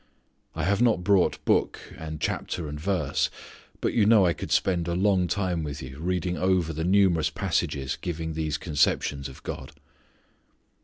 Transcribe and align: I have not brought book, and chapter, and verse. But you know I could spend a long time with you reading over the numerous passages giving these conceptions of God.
I 0.55 0.63
have 0.63 0.81
not 0.81 1.03
brought 1.03 1.45
book, 1.45 1.77
and 1.95 2.19
chapter, 2.19 2.67
and 2.67 2.79
verse. 2.79 3.29
But 3.81 3.93
you 3.93 4.07
know 4.07 4.25
I 4.25 4.33
could 4.33 4.49
spend 4.49 4.87
a 4.87 4.95
long 4.95 5.27
time 5.27 5.61
with 5.61 5.79
you 5.83 5.99
reading 5.99 6.39
over 6.39 6.73
the 6.73 6.83
numerous 6.83 7.29
passages 7.29 7.99
giving 8.01 8.33
these 8.33 8.57
conceptions 8.57 9.29
of 9.29 9.43
God. 9.43 9.73